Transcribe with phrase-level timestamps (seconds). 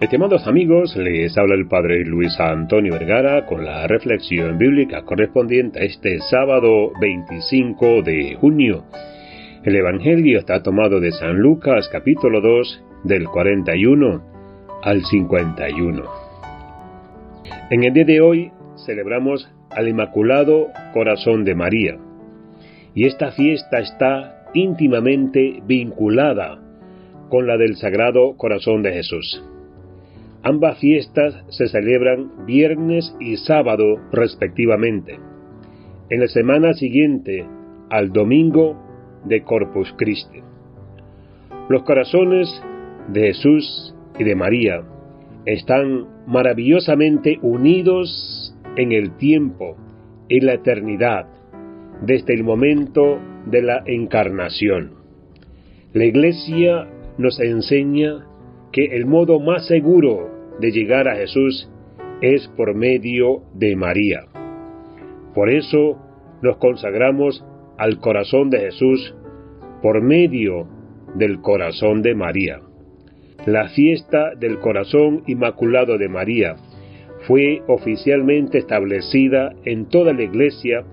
[0.00, 5.84] Estimados amigos, les habla el Padre Luis Antonio Vergara con la reflexión bíblica correspondiente a
[5.84, 8.84] este sábado 25 de junio.
[9.64, 14.22] El Evangelio está tomado de San Lucas capítulo 2 del 41
[14.84, 16.04] al 51.
[17.70, 18.52] En el día de hoy
[18.86, 21.98] celebramos al Inmaculado Corazón de María
[22.94, 26.60] y esta fiesta está íntimamente vinculada
[27.30, 29.42] con la del Sagrado Corazón de Jesús.
[30.48, 35.18] Ambas fiestas se celebran viernes y sábado respectivamente,
[36.08, 37.44] en la semana siguiente
[37.90, 38.74] al domingo
[39.26, 40.40] de Corpus Christi.
[41.68, 42.48] Los corazones
[43.08, 44.84] de Jesús y de María
[45.44, 49.76] están maravillosamente unidos en el tiempo
[50.30, 51.26] y la eternidad
[52.00, 54.92] desde el momento de la encarnación.
[55.92, 58.24] La Iglesia nos enseña
[58.72, 61.70] que el modo más seguro de llegar a Jesús
[62.20, 64.24] es por medio de María.
[65.34, 65.98] Por eso
[66.42, 67.44] nos consagramos
[67.78, 69.14] al corazón de Jesús
[69.82, 70.66] por medio
[71.14, 72.60] del corazón de María.
[73.46, 76.56] La fiesta del corazón inmaculado de María
[77.26, 80.84] fue oficialmente establecida en toda la Iglesia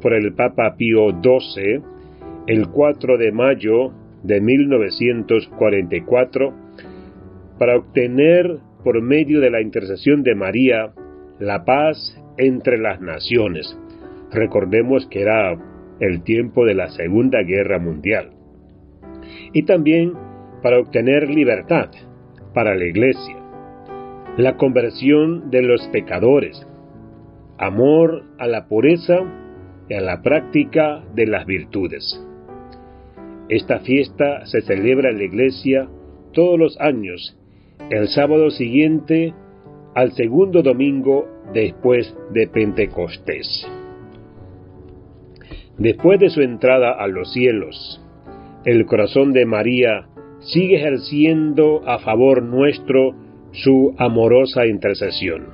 [0.00, 1.80] por el Papa Pío XII
[2.48, 3.92] el 4 de mayo
[4.22, 6.54] de 1944
[7.58, 10.92] para obtener por medio de la intercesión de María
[11.38, 13.76] la paz entre las naciones.
[14.30, 15.56] Recordemos que era
[16.00, 18.30] el tiempo de la Segunda Guerra Mundial.
[19.52, 20.12] Y también
[20.62, 21.90] para obtener libertad
[22.54, 23.36] para la Iglesia,
[24.36, 26.66] la conversión de los pecadores,
[27.58, 29.18] amor a la pureza
[29.88, 32.24] y a la práctica de las virtudes.
[33.48, 35.88] Esta fiesta se celebra en la Iglesia
[36.32, 37.38] todos los años
[37.90, 39.34] el sábado siguiente
[39.94, 43.66] al segundo domingo después de Pentecostés.
[45.78, 48.00] Después de su entrada a los cielos,
[48.64, 50.06] el corazón de María
[50.40, 53.14] sigue ejerciendo a favor nuestro
[53.52, 55.48] su amorosa intercesión.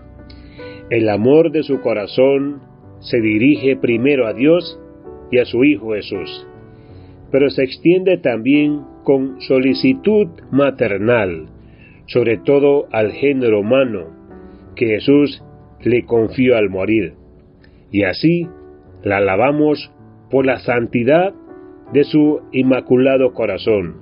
[0.91, 2.63] El amor de su corazón
[3.01, 4.81] se dirige primero a Dios
[5.31, 6.47] y a su Hijo Jesús,
[7.31, 11.49] pero se extiende también con solicitud maternal
[12.09, 14.07] sobre todo al género humano
[14.75, 15.43] que Jesús
[15.81, 17.15] le confió al morir.
[17.91, 18.49] Y así
[19.03, 19.93] la alabamos
[20.31, 21.33] por la santidad
[21.93, 23.97] de su inmaculado corazón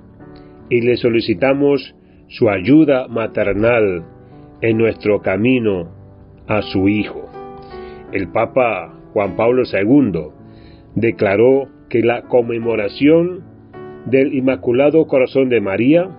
[0.69, 1.95] y le solicitamos
[2.27, 4.03] su ayuda maternal
[4.61, 5.89] en nuestro camino
[6.47, 7.29] a su Hijo.
[8.11, 10.31] El Papa Juan Pablo II
[10.95, 13.43] declaró que la conmemoración
[14.05, 16.09] del Inmaculado Corazón de María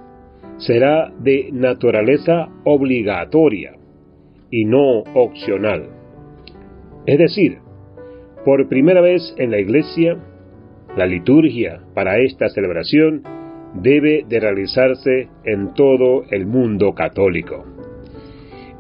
[0.59, 3.73] será de naturaleza obligatoria
[4.51, 5.89] y no opcional.
[7.07, 7.59] Es decir,
[8.45, 10.19] por primera vez en la Iglesia,
[10.97, 13.23] la liturgia para esta celebración
[13.75, 17.65] debe de realizarse en todo el mundo católico.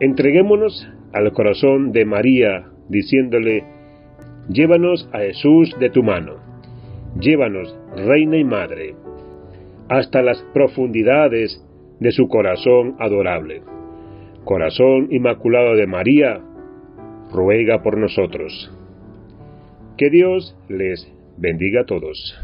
[0.01, 3.65] Entreguémonos al corazón de María diciéndole,
[4.49, 6.37] llévanos a Jesús de tu mano,
[7.21, 8.95] llévanos, Reina y Madre,
[9.89, 11.65] hasta las profundidades
[12.01, 13.63] de su corazón adorable.
[14.45, 16.41] Corazón Inmaculado de María,
[17.33, 18.73] ruega por nosotros.
[19.97, 22.39] Que Dios les bendiga a todos.